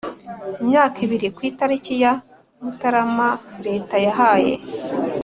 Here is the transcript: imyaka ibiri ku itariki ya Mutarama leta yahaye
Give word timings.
imyaka 0.61 0.97
ibiri 1.05 1.27
ku 1.35 1.41
itariki 1.49 1.93
ya 2.03 2.13
Mutarama 2.63 3.29
leta 3.65 3.95
yahaye 4.05 4.53